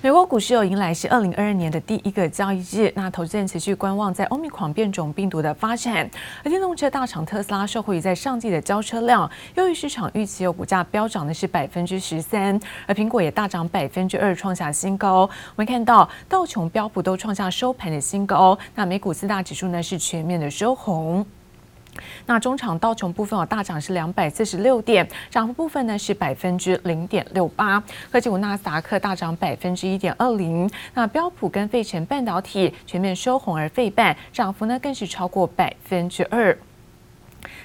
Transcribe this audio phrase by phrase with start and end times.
[0.00, 6.08] 美国股市又迎来是二零二二年的第一个交易日，那投资人持续观望在欧米狂变种病毒的发展，
[6.44, 15.22] 而电动车大厂特斯拉受惠于在上季的交车量，优于市场预期，有股价飙涨的是百分之十三，而苹果也大涨百分之二，创下新高。
[15.22, 21.26] 我们看到道琼标普都创下收盘的新高，那美股四大指数呢是全面的收红。
[22.26, 27.82] 那中场道琼部分哦大涨是两百四十六点，涨幅部分呢是百分之零点六八。
[28.10, 30.68] 科技股纳斯达克大涨百分之一点二零。
[30.94, 36.56] 那标普跟费城半导体全面收红，而费半涨幅呢更是超过百分之二。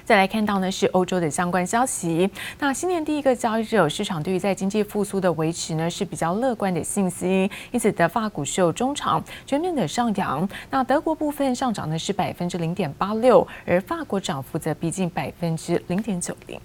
[0.04, 2.28] 再来看到呢是欧洲的相关消息。
[2.58, 10.48] 那新年第一个交易日，市场对于在经济复苏的维持呢是比较乐观的信心，因此德法股市有中场全面的上扬。
[10.70, 16.60] 那德国部分上涨呢是百分之零点八六，而法国涨幅则逼近百分之零点九零。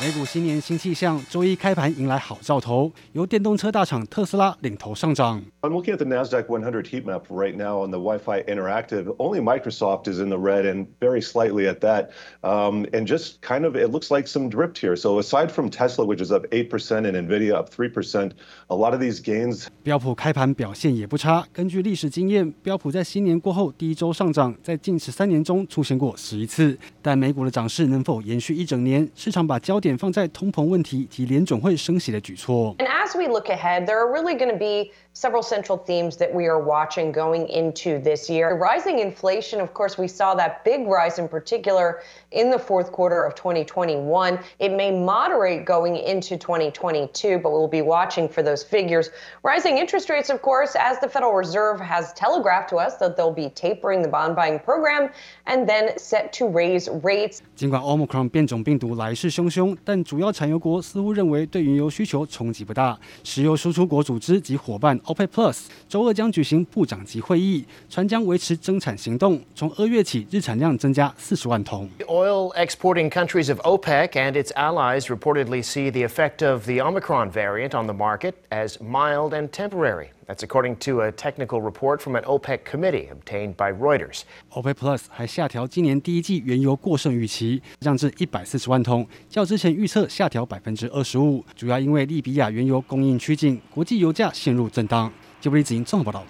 [0.00, 5.42] 美股新年新气象，周一开盘迎来好兆头，由电动车大厂特斯拉领头上涨。
[5.60, 9.14] I'm looking at the Nasdaq 100 heat map right now on the Wi-Fi Interactive.
[9.18, 12.12] Only Microsoft is in the red and very slightly at that.
[12.40, 14.96] Um, and just kind of it looks like some drift here.
[14.96, 18.32] So aside from Tesla, which is up 8% and Nvidia up 3%,
[18.70, 19.66] a lot of these gains.
[19.82, 21.46] 标普开盘表现也不差。
[21.52, 26.78] 根据历史经验，标普在新年过后第一周上涨，在近十三年中出现过十一次。
[27.02, 29.06] 但美股的涨势能否延续一整年？
[29.14, 32.74] 市场把焦点放在通膨问题及联总会升息的举措。
[32.78, 36.45] And as we look ahead, there are really going to be several central themes that we
[36.45, 38.57] are watching going into this year.
[38.57, 43.23] Rising inflation, of course, we saw that big rise in particular in the fourth quarter
[43.23, 44.37] of 2021.
[44.59, 49.09] It may moderate going into 2022, but we'll be watching for those figures.
[49.41, 53.31] Rising interest rates, of course, as the Federal Reserve has telegraphed to us that they'll
[53.31, 55.09] be tapering the bond buying program
[55.45, 57.41] and then set to raise rates.
[57.55, 62.99] 尽管 Omicron 变种病毒来势汹汹，但主要产油国似乎认为对原油需求冲击不大。
[63.23, 71.89] 石油输出国组织及伙伴 OPEC Plus 周二将举行部长级会议，传将维持增产行动，从二月起日产量增加四十万桶。
[72.07, 77.71] Oil exporting countries of OPEC and its allies reportedly see the effect of the Omicron variant
[77.71, 80.07] on the market as mild and temporary.
[80.30, 84.22] That's according to a technical report from an OPEC committee obtained by Reuters.
[84.52, 95.12] OPEC Plus 还下调今年第一季原油过剩预期，降至一百四十万桶，较之前预测下调百分之二十五，主要因为利比亚原油供应趋紧，国际油价陷入震荡。
[95.40, 96.24] 杰布利子英综合报道。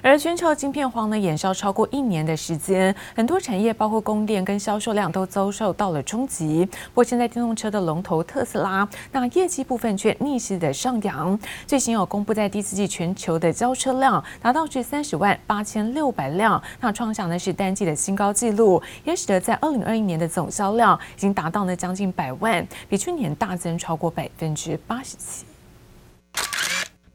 [0.00, 6.64] 而全球晶片荒呢，延烧超过一年的时间，很多产业包括供电跟销售量都遭受到了冲击。
[6.66, 11.38] 不过现在电动车的龙头特斯拉，那业绩部分却逆势的上扬。
[11.66, 25.44] 最新有公布在第四季全球的交车量达到至三十万八千六百辆，那创下呢是单季的新高纪录，也使得在二零二一年的总销量已经达到了将近百万，比去年大增超过百分之八十七。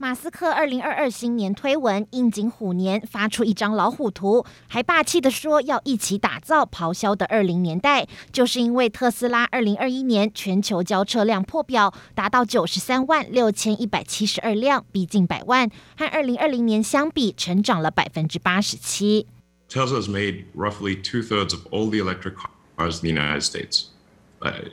[0.04, 8.06] 马斯克二零二二新年推文应景虎年，发出一张老虎图，还霸气地说要一起打造咆哮的二零年代。
[8.30, 19.28] 就是因为特斯拉二零二一年全球交车量破表，达到九十三万六千一百七十二辆，逼近百万，和二零二零年相比，成长了百分之八十七。
[19.70, 22.34] Tesla has made roughly two thirds of all the electric
[22.76, 23.86] cars in the United States.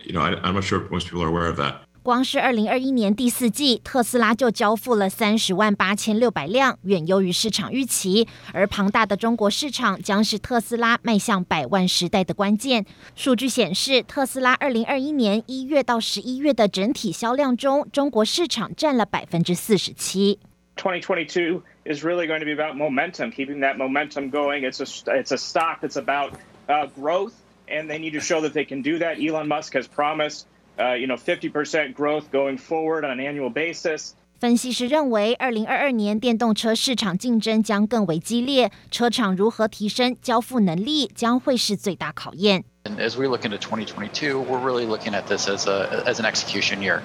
[0.05, 1.89] You know, I'm not sure most people are aware of that.
[2.03, 8.27] 光是二零二一年第四季，特斯拉就交付了三十万八千六百辆，远优于市场预期。
[8.55, 12.87] 而庞大的中国市场将是特斯拉迈向百万时代的关键。
[13.15, 20.39] 数据显示，特斯拉二零二一年一月到十一月的整体销量中，中国市场占了百分之四十七。
[20.77, 24.61] 2022 is really going to be about momentum, keeping that momentum going.
[24.61, 26.31] It's a it's a stock that's about
[26.99, 27.35] growth,
[27.69, 29.19] and they need to show that they can do that.
[29.19, 30.47] Elon Musk has promised.
[30.79, 34.13] Uh, you know, 50% growth going forward on an annual basis.
[34.39, 42.65] 分析师认为，二零二二年电动车市场竞争将更为激烈，车厂如何提升交付能力将会是最大考验。
[42.86, 46.84] And as we look into 2022, we're really looking at this as a as an execution
[46.84, 47.02] year.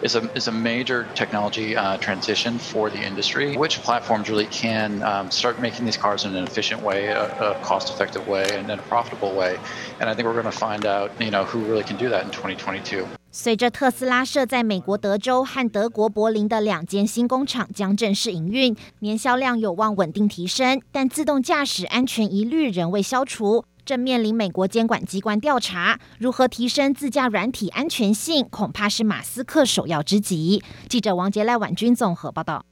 [0.00, 3.56] It's a it's a major technology uh, transition for the industry.
[3.56, 7.54] Which platforms really can um, start making these cars in an efficient way, a, a
[7.62, 9.58] cost-effective way, and in a profitable way?
[9.98, 12.24] And I think we're going to find out, you know, who really can do that
[12.24, 13.04] in 2022.
[13.32, 23.64] 随着特斯拉设在美国德州和德国柏林的两间新工厂将正式营运，年销量有望稳定提升，但自动驾驶安全疑虑仍未消除。
[23.89, 30.61] 正面临美国监管机关调查，如何提升自驾软体安全性，恐怕是马斯克首要之急。
[30.87, 32.68] 记者王杰赖婉君综合报道。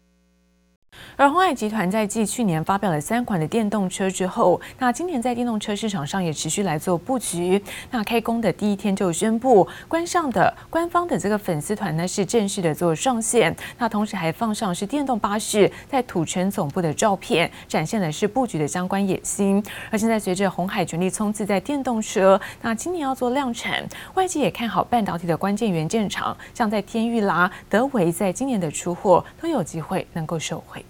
[1.15, 7.59] 而鸿海集团在继去年发表了三款的电动车之后，那今年在电动车市场上也持续来做布局。
[7.89, 13.55] 那开工的第一天就宣布，关上的官方的这个粉丝团呢是正式的做上线。
[13.79, 19.63] 那同时还放上是电动巴士在土城总部的照片，展现的是布局的相关野心。
[19.89, 30.85] 而现在随着鸿海全力冲刺在电动车，那今年要做量产，外界也看好半导体的关键元件厂，像在天钰啦、德维，在今年的出货都有机会能够收回。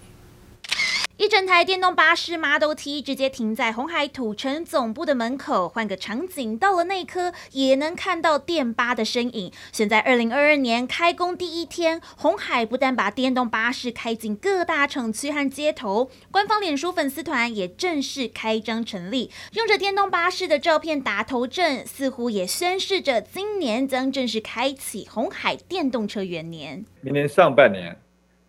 [1.18, 9.52] 一整台电动巴士 Model T 直接停在红海土城总部的门口，换个场景，到了那颗也能看到电巴的身影。
[9.72, 26.84] 现在二零二二年开工第一天，红海不但把电动巴士开进各大厂区和街头，官方脸书粉丝团也正式开张成立，用着电动巴士的照片打头阵，似乎也宣示着今年将正式开启红海电动车元年。
[27.00, 27.96] 明年上半年，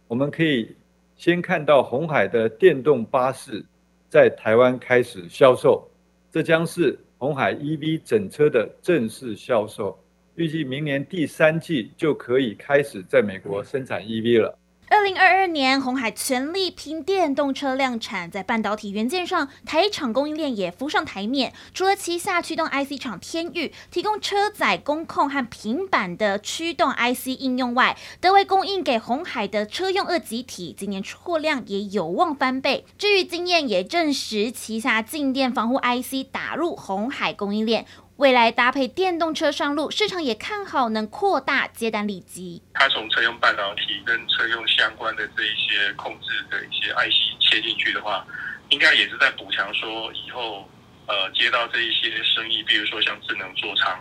[0.08, 0.76] 我们可以。
[1.20, 3.62] 先看到红海的电动巴士
[4.08, 5.86] 在台湾开始销售，
[6.32, 10.02] 这将是红海 EV 整车的正式销售，
[10.36, 14.58] 预计明年第三季就可以开始在美国生产 EV 了。
[14.92, 21.54] 二零二二年，鸿海全力拼电动车量产，在半导体元件上，台厂供应链也浮上台面。
[21.76, 32.84] 除了旗下驱动 IC 厂天钰提供车载工控和平板的驱动 IC 应用外，德微供应给红海的车用二极体，今年出货量也有望翻倍。
[32.98, 37.86] 至于经验也证实，旗下静电防护 IC 打入红海供应链。
[38.20, 42.62] 未来搭配电动车上路，市场也看好能扩大接单利基。
[42.74, 48.28] 它从车用半导体跟车用相关的这一些控制的一些 IC 切进去的话，
[48.72, 50.70] 应该也是在补强说以后
[51.08, 53.98] 呃接到这一些生意，比如说像智能座舱，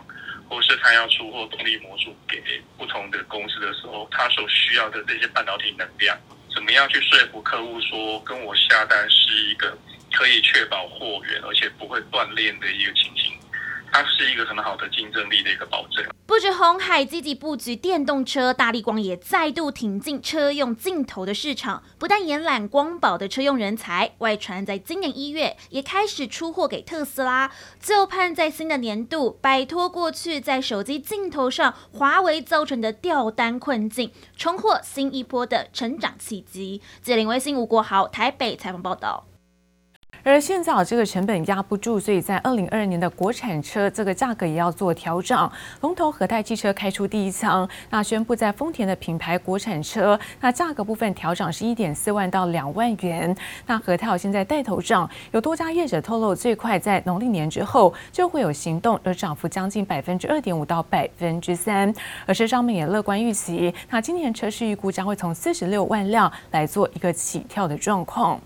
[0.49, 2.43] 或是他要出货动力模组给
[2.77, 6.17] 不同的公司的时候，他所需要的这些半导体能量，
[6.53, 9.77] 怎么样去说服客户说跟我下单是一个
[10.11, 13.18] 可以确保货源而且不会断链的一个情形。
[13.91, 16.05] 它是一个很好的竞争力的一个保证。
[16.25, 27.51] 不止红海积极布局电动车，大力光也再度挺进车用镜头的市场，不但延揽光宝的车用人才，外传在今年一月也开始出货给特斯拉，
[27.81, 36.79] 就盼在新的年度摆脱过去在手机镜头上华为造成的掉单困境，重获新一波的成长契机。
[37.01, 39.25] 记者林威信吴国豪台北采访报道。
[40.23, 45.49] 而现在啊，这个成本压不住，所以在二零二二年的国产车这个价格也要做调整。
[45.81, 53.35] 龙头和泰汽车开出第一枪，那宣布在丰田的品牌国产车，那价格部分调整是一点四万到两万元。
[53.65, 61.93] 那和泰现在带头涨，有多家业者透露，最快在农历年之后就会有行动，而涨幅将近百分之二点五到百分之三。
[62.25, 68.39] 而车商们也乐观预期，那今年车市预估将会从四十六万辆来做一个起跳的状况。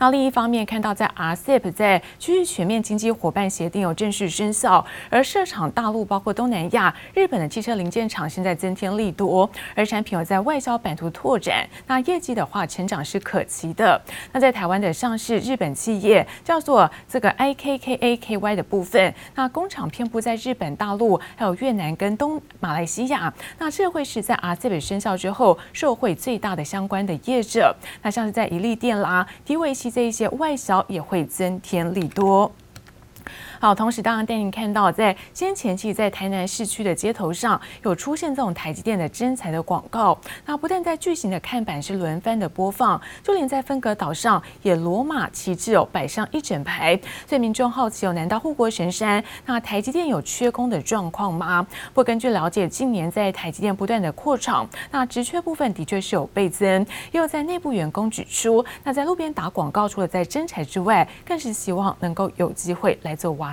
[0.00, 14.00] 那另一方面，看到在 RCEP 在区域全面经济伙伴协定有正式生效，而设厂大陆包括东南亚、日本的汽车零件厂现在增添利多，而产品有在外销版图拓展，那业绩的话成长是可期的。
[14.32, 27.76] 那在台湾的上市日本企业叫做这个 IKKAKY 的部分，那工厂遍布在日本、大陆、还有越南跟东马来西亚，那这会是在 RCEP 生效之后受惠最大的相关的业者。
[28.00, 29.89] 那像是在一利电啦、迪维西。
[29.90, 32.52] 这一些外销也会增添利多。
[33.62, 40.18] 好，同时当然带您看到，在先前期在台南市区的街头上有出现这种台积电的征才的广告。
[40.46, 46.98] 那不但在巨型的看板是轮番的播放，就连在分隔岛上也罗马旗帜哦摆上一整排。
[47.26, 51.62] 所以民众好奇哦，难道护国神山那台积电有缺工的状况吗？
[51.88, 56.66] 不过根据了解，近年在台积电不断的扩厂，那职缺部分的确是有倍增。
[57.12, 63.49] 也有在内部员工指出，那在路边打广告，除了在征才之外，更是希望能够有机会来做挖。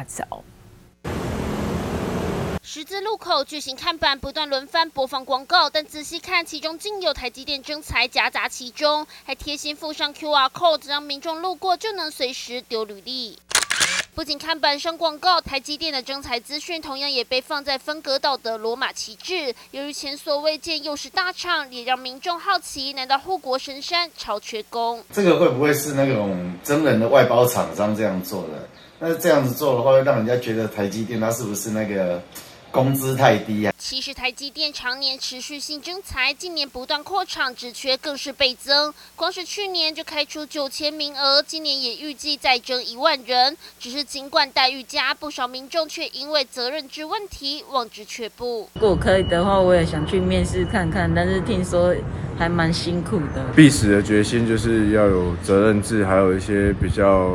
[2.64, 13.40] 十字路口巨型看板不断轮番播放广告，但仔细看，其中竟有台积电征才夹杂其中，还贴心附上 QR code，让民众路过就能随时丢履历。
[14.14, 19.54] 不仅看板上广告，台积电的征才资讯同样也被放在分隔岛的罗马旗帜。
[19.72, 25.04] 由于前所未见又是大厂，也让民众好奇：难道护国神山超缺工？
[25.14, 28.68] 这个会不会是那种真人的外包厂商这样做的？
[29.00, 32.20] 那这样子做的话，会让人家觉得台积电它是不是那个
[32.72, 33.72] 工资太低啊。
[33.78, 38.92] 其实台积电常年持续性征才，今年不断扩厂，职缺更是倍增。
[39.16, 43.56] 光是去年就开出九千名额，今年也预计再增一万人。
[43.80, 48.68] 只是尽管待遇佳，不少民众却因为责任制问题望之却步。
[48.74, 51.96] 如果可以的话，我也想去面试看看，但是听说
[52.38, 53.46] 还蛮辛苦的。
[53.56, 57.32] 必死的决心就是要有责任制，还有一些比较。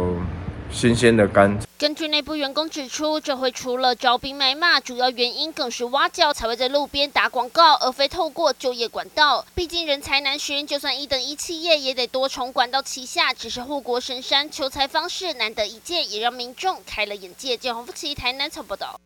[0.73, 1.57] 新鲜的肝。
[1.79, 9.45] 根据内部员工指出，这回除了招兵买马，主要原因更是挖角才会在路边打广告，而非透过就业管道。
[9.55, 17.57] 毕竟人才难寻，就算一等一企业也得多重管道旗下，只是护国神山求财方式难得一见，也让民众开了眼界。
[17.57, 18.99] 建宏夫妻台南曾报道。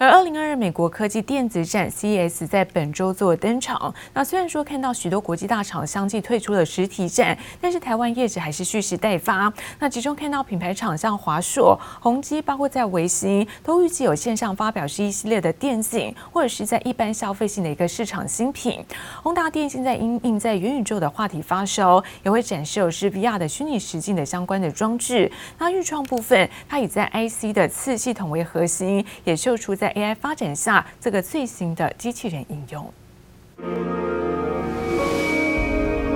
[0.00, 3.92] 而二零二二美国科技电子展 CES 在本周做登场。
[4.14, 9.52] 那虽然说看到许多国际大厂相继退出了实体展，但是台湾业者还是蓄势待发。
[9.80, 18.80] 那其中看到品牌厂像华硕、宏基，包括在维星，都预计有线上发表是一系列的电竞，或者是在一般消费性的一个市场新品。
[19.20, 25.28] 宏达电现在因应在元宇宙的话题发烧，也会展示有是 VR 的虚拟实境的相关的装置。
[25.58, 32.92] 那预创部分，它以在 IC 的次系统为核心，也秀出在 AI 发展下，这个最新的机器人应用。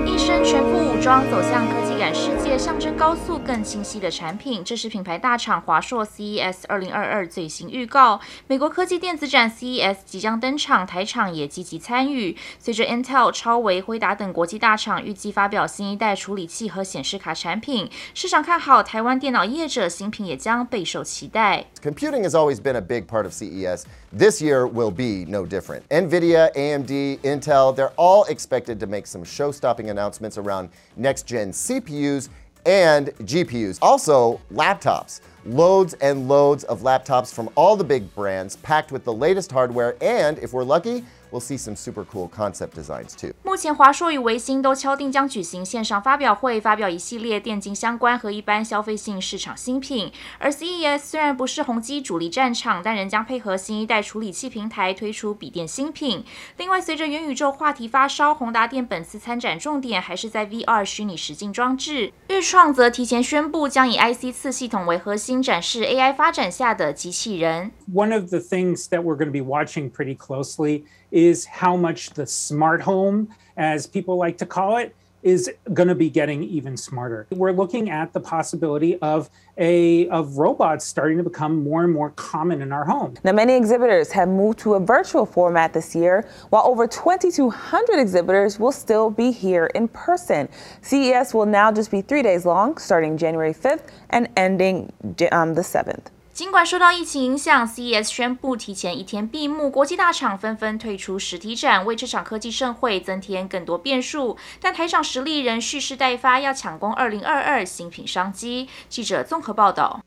[0.05, 4.63] 一身全副武装走向科技感世界，象征高速更清晰的产品。
[4.63, 8.21] 这是品牌大厂华硕 CES 二零二二最新预告。
[8.47, 12.37] 美国科技电子展 CES 即将登场，台厂也积极参与。
[12.59, 21.67] 随着 Intel、超微、辉达等国际大厂预计发表新一代处理器和显示卡产品，市场看好台湾电脑业者新品也将备受期待。
[21.83, 23.87] Computing has always been a big part of CES.
[24.13, 25.87] This year will be no different.
[25.89, 32.29] NVIDIA, AMD, Intel, they're all expected to make some show-stopping announcements around next-gen CPUs
[32.67, 33.81] and GPUs.
[33.83, 35.23] Also, laptops.
[35.45, 39.97] Loads and loads of laptops from all the big brands, packed with the latest hardware,
[40.01, 43.33] and if we're lucky, We'll see some super cool concept designs too.
[43.43, 50.13] 目前华硕与维星都敲定将举行线上发表会，发表一系列电竞相关和一般消费性市场新品。
[50.39, 56.23] 而 CES 虽然不是宏基主力战场，但仍将配合新一代处理器平台推出笔电新品。
[56.59, 62.13] 另外，随着元宇宙话题发烧，宏达电本次参展重点还是在 VR 虚拟实境装置。
[62.29, 67.73] 日创则提前宣布将以 IC 次系统为核心，展示 AI 发展下的机器人。
[67.91, 72.27] One of the things that we're going to be watching pretty closely is how much the
[72.27, 77.27] smart home, as people like to call it, is going to be getting even smarter.
[77.31, 82.11] We're looking at the possibility of a of robots starting to become more and more
[82.11, 83.15] common in our home.
[83.23, 88.59] Now, many exhibitors have moved to a virtual format this year, while over 2,200 exhibitors
[88.59, 90.49] will still be here in person.
[90.81, 94.93] CES will now just be three days long, starting January 5th and ending
[95.31, 96.07] um, the 7th.
[96.33, 104.39] 尽管受到疫情影响，CES 宣布提前一天闭幕，国际大厂纷纷退出实体展，为这场科技盛会增添更多变数。
[104.59, 108.67] 但台场实力仍蓄势待发，要抢攻2022新品商机。
[108.89, 110.01] 记者综合报道。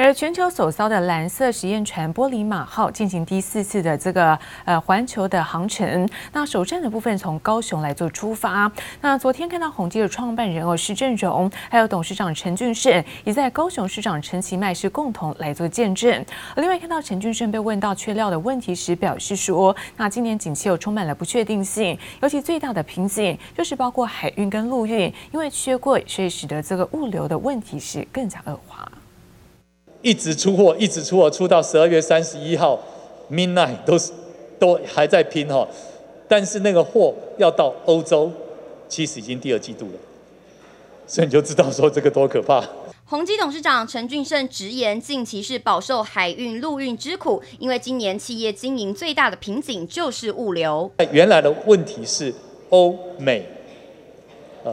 [0.00, 6.08] 而全球首艘的蓝色实验船“玻璃马号”进行第四次的这个呃环球的航程。
[6.32, 8.70] 那首站的部分从高雄来做出发。
[9.00, 16.24] 那昨天看到宏基的创办人哦施正荣，还有董事长陈俊盛，也在高雄市长陈其迈是共同来做见证。
[16.54, 28.88] 另外看到陈俊盛被问到缺料的问题时，表示说：“那今年景气又充满了不确定性，尤其最大的瓶颈就是包括海运跟陆运，因为缺柜，所以使得这个物流的问题是更加恶化。”
[30.08, 32.82] 一直出货，一直出货，出到十二月三十一号
[33.30, 34.10] ，midnight 都是
[34.58, 35.68] 都还在拼哈，
[36.26, 38.32] 但是那个货要到欧洲，
[38.88, 39.92] 其实已经第二季度了，
[41.06, 42.64] 所以你就知道说这个多可怕。
[43.04, 50.90] 宏基董事长陈俊盛直言，近期是饱受海运、陆运之苦，因为今年企业经营最大的瓶颈就是物流。
[51.12, 52.32] 原来的问题是
[52.70, 53.44] 欧美，
[54.64, 54.72] 啊，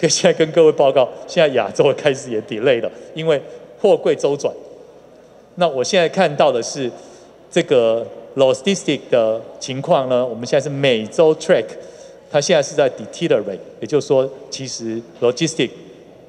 [0.00, 3.42] 可现在跟各位报告，现在亚洲开始也 delay 了，因为。
[3.80, 4.52] 货柜周转，
[5.60, 6.88] 那我现在看到的是
[7.50, 10.24] 这个 logistic 的情况呢。
[10.24, 11.64] 我们现在是每周 track，
[12.30, 15.70] 它现在是在 deteriorate，也就是说，其实 logistic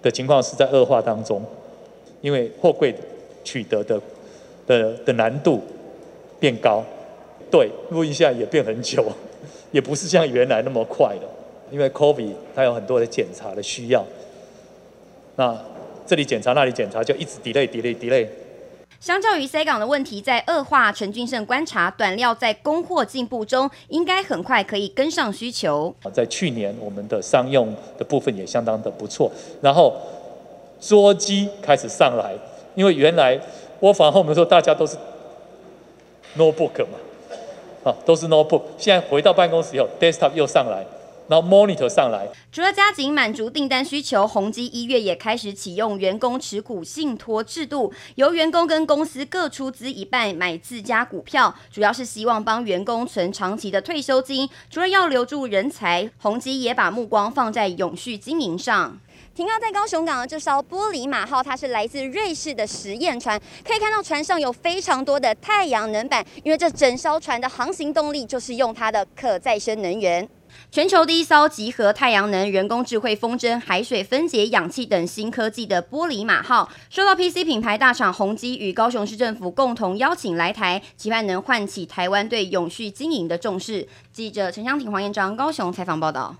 [0.02, 1.44] 的情况是在恶化当中，
[2.22, 2.92] 因为货柜
[3.44, 4.02] 取得的
[4.66, 5.62] 的的难度
[6.40, 6.84] 变高。
[7.52, 9.06] 对，录音现在也变很久，
[9.72, 11.28] 也不是像原来那么快的，
[11.70, 14.04] 因为 COVID 它有很多的检查的需要。
[15.36, 15.56] 那
[16.08, 18.28] 这里检查，那里检查，就一直 delay delay delay。
[19.00, 25.94] 相较于塞港的问题在恶化，陈俊盛观察短料在供货进步中，应该很快可以跟上需求。
[26.14, 29.96] 在去年，我们的商用的部分也相当的不错，然后
[30.82, 32.34] 桌机开始上来，
[32.76, 33.40] 因为原来
[33.80, 34.98] work from home 的时候，大家都是
[36.38, 37.00] notebook 嘛，
[37.86, 38.64] 啊，都是 notebook。
[38.78, 40.86] 现在回到办公室以后，desktop 又上来。
[41.30, 54.50] 然后 monitor 上来，除了加紧满足订单需求，宏基一月也开始启用员工持股信托制度，由员工跟公司各出资一半买自家股票，主要是希望帮员工存长期的退休金。
[54.72, 59.00] 除了要留住人才，宏基也把目光放在永续经营上。
[59.36, 70.28] 停靠在高雄港的这艘玻璃马号，它是来自瑞士的实验船，可以看到船上有非常多的太阳能板，因为这整艘船的航行动力就是用它的可再生能源。
[70.72, 83.88] 全球第一艘集合太阳能、人工智慧风筝、海水分解氧气等新科技的玻璃马号，受到 PC 品牌大厂宏基与高雄市政府共同邀请来台，期盼能唤起台湾对永续经营的重视。
[84.12, 86.36] 记者陈湘婷、黄彦章高雄采访报道。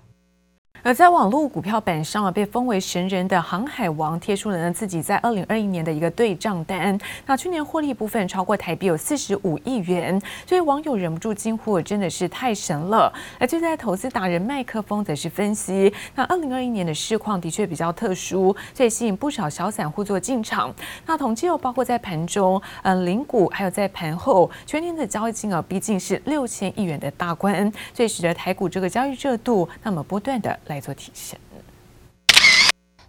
[0.82, 6.98] 而在网络股票板上啊，被封为神人的航海王贴出了呢自己在二零二一年的一个对账单。
[7.26, 20.74] 那去年获利部分超过台币有四十五亿元，所以网友忍不住惊呼：“真的是太神了！”而就在投资达人麦克风则是分析，那二零二一年的市况的确比较特殊，所以吸引不少小散户做进场。
[21.04, 30.58] 那统计又包括在盘中，嗯，零股还有在盘后，全年的交易金额毕竟是六千亿元的大关，所以使得台股这个交易热度那么不断的。
[30.70, 31.38] 来做体现。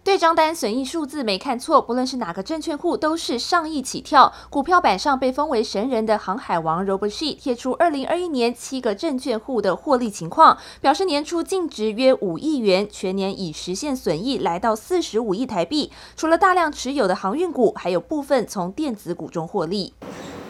[0.04, 4.34] 对账单损益数字没看错，不论是哪个证券户都是上亿起跳。
[4.50, 15.92] 股票板上被封为神人的航海王 Roboshi 贴出二零二一年七个证券户的获利情况，表示年初净值约五亿元，全年已实现损益来到四十五亿台币。
[16.18, 19.94] 除了大量持有的航运股，还有部分从电子股中获利。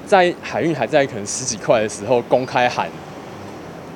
[0.08, 2.90] 在海运还在可能十几块的时候公开喊。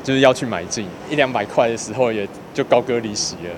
[0.06, 3.50] 就是要去买进一两百块的时候，也就高歌离席了，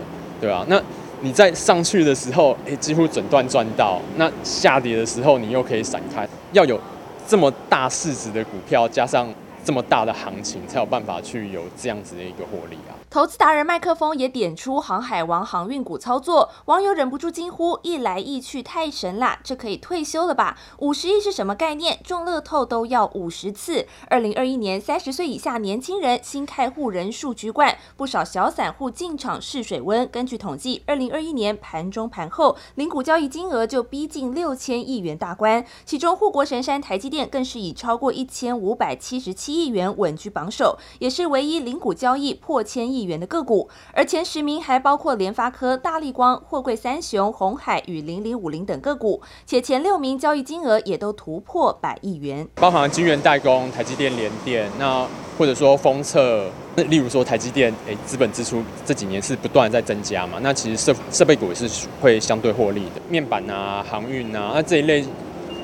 [0.41, 0.65] 对啊？
[0.69, 0.81] 那
[1.21, 6.27] 你在上去的时候，诶，几乎整段赚到；那下跌的时候，你又可以散开。
[6.53, 6.79] 要有
[7.27, 9.27] 这么大市值的股票，加上
[9.63, 12.96] 这么大的行情，才有办法去有这样子的一个获利啊。
[13.17, 20.55] 投资达人麦克风也点出航海王航运股操作，网友忍不住惊呼：“一来一去太神啦，这可以退休了吧？
[20.77, 21.99] 五十亿是什么概念？
[22.03, 30.07] 中乐透都要五十次。”二零二一年三十岁以下年轻人新开户人数居冠，不少小散户进场试水温。
[30.09, 65.05] 根据统计，二零二一年盘中盘后零股交易金额就逼近六千亿元大关，其中护国神山台积电更是以超过一千五百七十七亿元稳居榜首，也是唯一零股交易破千亿亿元的个股，而前十名还包括联发科、大立光、货柜三雄、鸿海与零零五零等个股，且前六名交易金额也都突破百亿元，包含晶圆代工、台积电、联电，那或者说封测，那例如说台积电，哎，资本支出这几年是不断在增加嘛，那其实设设备股也是会相对获利的，面板啊、航运啊，那这一类。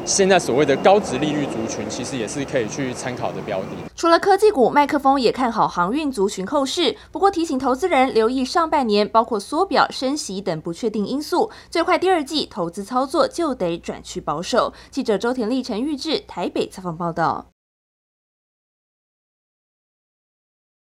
[0.06, 3.68] 现在所谓的高值利率族群，其实也是可以去参考的标的。
[3.96, 14.74] 除了科技股，麦克风也看好航运族群后市，不过提醒投资人留意上半年包括缩表、升息等不确定因素，最快第二季投资操作就得转趋保守。
[14.92, 17.53] 记者周田立、陈玉志台北采访报道。